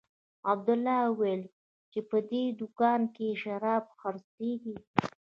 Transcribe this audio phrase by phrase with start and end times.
[0.51, 1.43] عبدالله وويل
[1.91, 4.75] چې په دې دوکانو کښې شراب خرڅېږي.